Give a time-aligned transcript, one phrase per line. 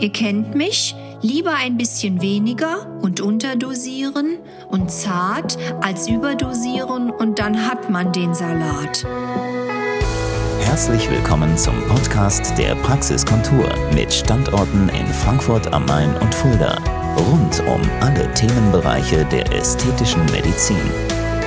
[0.00, 4.38] Ihr kennt mich, lieber ein bisschen weniger und unterdosieren
[4.70, 9.06] und zart als überdosieren und dann hat man den Salat.
[10.62, 16.78] Herzlich willkommen zum Podcast der Praxiskontur mit Standorten in Frankfurt am Main und Fulda.
[17.18, 20.80] Rund um alle Themenbereiche der ästhetischen Medizin.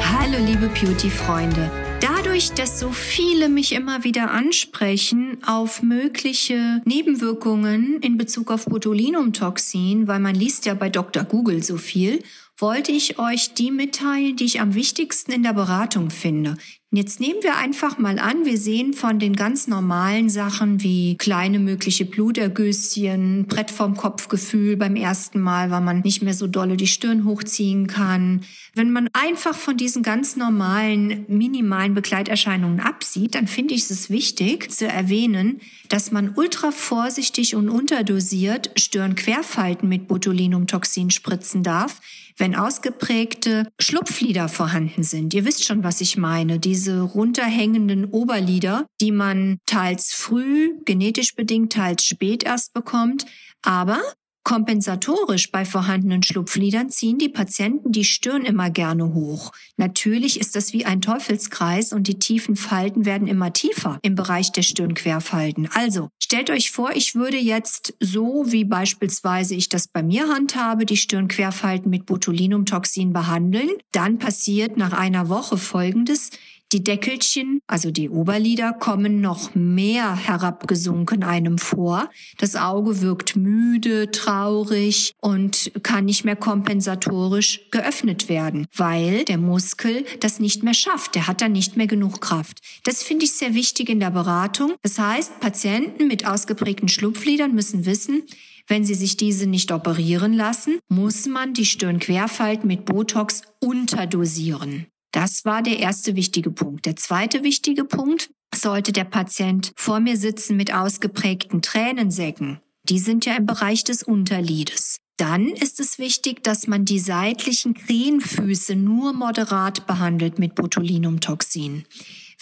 [0.00, 1.68] Hallo liebe Beauty-Freunde.
[2.00, 10.06] Dadurch, dass so viele mich immer wieder ansprechen auf mögliche Nebenwirkungen in Bezug auf Botulinumtoxin,
[10.06, 11.24] weil man liest ja bei Dr.
[11.24, 12.22] Google so viel,
[12.58, 16.56] wollte ich euch die mitteilen, die ich am wichtigsten in der Beratung finde.
[16.92, 21.58] Jetzt nehmen wir einfach mal an, wir sehen von den ganz normalen Sachen wie kleine
[21.58, 26.86] mögliche Blutergüsschen, Brett vorm Kopfgefühl beim ersten Mal, weil man nicht mehr so dolle die
[26.86, 28.42] Stirn hochziehen kann.
[28.74, 34.70] Wenn man einfach von diesen ganz normalen, minimalen Begleiterscheinungen absieht, dann finde ich es wichtig
[34.70, 35.60] zu erwähnen,
[35.90, 42.00] dass man ultra vorsichtig und unterdosiert Stirnquerfalten mit Botulinumtoxin spritzen darf,
[42.36, 45.34] wenn ausgeprägte Schlupflider vorhanden sind.
[45.34, 46.58] Ihr wisst schon, was ich meine.
[46.58, 53.26] Diese runterhängenden Oberlider, die man teils früh, genetisch bedingt, teils spät erst bekommt.
[53.62, 54.00] Aber
[54.46, 59.50] Kompensatorisch bei vorhandenen Schlupflidern ziehen die Patienten die Stirn immer gerne hoch.
[59.76, 64.52] Natürlich ist das wie ein Teufelskreis und die tiefen Falten werden immer tiefer im Bereich
[64.52, 65.68] der Stirnquerfalten.
[65.74, 70.86] Also stellt euch vor, ich würde jetzt so wie beispielsweise ich das bei mir handhabe,
[70.86, 73.70] die Stirnquerfalten mit Botulinumtoxin behandeln.
[73.90, 76.30] Dann passiert nach einer Woche Folgendes.
[76.72, 82.10] Die Deckelchen, also die Oberlider, kommen noch mehr herabgesunken einem vor.
[82.38, 90.04] Das Auge wirkt müde, traurig und kann nicht mehr kompensatorisch geöffnet werden, weil der Muskel
[90.18, 91.14] das nicht mehr schafft.
[91.14, 92.58] Der hat dann nicht mehr genug Kraft.
[92.82, 94.74] Das finde ich sehr wichtig in der Beratung.
[94.82, 98.24] Das heißt, Patienten mit ausgeprägten Schlupflidern müssen wissen,
[98.66, 104.86] wenn sie sich diese nicht operieren lassen, muss man die Stirnquerfalten mit Botox unterdosieren.
[105.16, 106.84] Das war der erste wichtige Punkt.
[106.84, 112.60] Der zweite wichtige Punkt, sollte der Patient vor mir sitzen mit ausgeprägten Tränensäcken.
[112.82, 114.98] Die sind ja im Bereich des Unterlides.
[115.16, 121.86] Dann ist es wichtig, dass man die seitlichen Krähenfüße nur moderat behandelt mit Botulinumtoxin.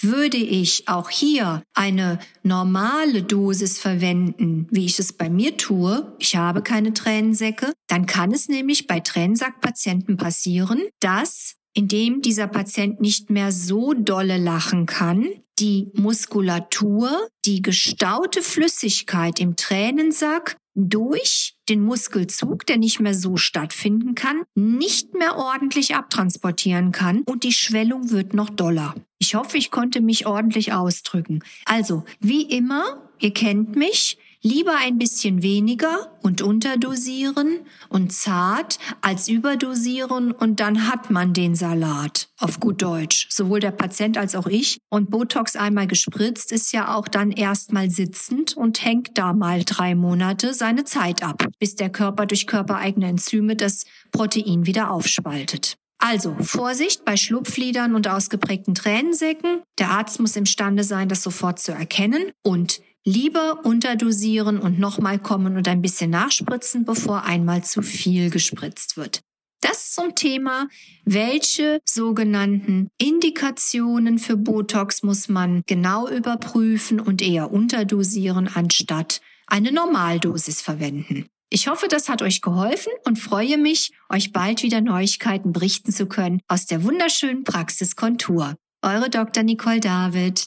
[0.00, 6.34] Würde ich auch hier eine normale Dosis verwenden, wie ich es bei mir tue, ich
[6.34, 13.30] habe keine Tränensäcke, dann kann es nämlich bei Tränensackpatienten passieren, dass indem dieser Patient nicht
[13.30, 22.66] mehr so dolle lachen kann, die Muskulatur, die gestaute Flüssigkeit im Tränensack durch den Muskelzug,
[22.66, 28.34] der nicht mehr so stattfinden kann, nicht mehr ordentlich abtransportieren kann und die Schwellung wird
[28.34, 28.94] noch doller.
[29.18, 31.40] Ich hoffe, ich konnte mich ordentlich ausdrücken.
[31.64, 39.26] Also, wie immer, ihr kennt mich, Lieber ein bisschen weniger und unterdosieren und zart als
[39.26, 42.28] überdosieren und dann hat man den Salat.
[42.38, 43.26] Auf gut Deutsch.
[43.30, 44.76] Sowohl der Patient als auch ich.
[44.90, 49.94] Und Botox einmal gespritzt ist ja auch dann erstmal sitzend und hängt da mal drei
[49.94, 55.78] Monate seine Zeit ab, bis der Körper durch körpereigene Enzyme das Protein wieder aufspaltet.
[55.96, 59.62] Also Vorsicht bei Schlupflidern und ausgeprägten Tränensäcken.
[59.78, 65.56] Der Arzt muss imstande sein, das sofort zu erkennen und Lieber unterdosieren und nochmal kommen
[65.56, 69.20] und ein bisschen nachspritzen, bevor einmal zu viel gespritzt wird.
[69.60, 70.68] Das zum Thema,
[71.04, 80.60] welche sogenannten Indikationen für Botox muss man genau überprüfen und eher unterdosieren, anstatt eine Normaldosis
[80.60, 81.26] verwenden.
[81.50, 86.06] Ich hoffe, das hat euch geholfen und freue mich, euch bald wieder Neuigkeiten berichten zu
[86.06, 88.56] können aus der wunderschönen Praxis Kontur.
[88.82, 89.44] Eure Dr.
[89.44, 90.46] Nicole David.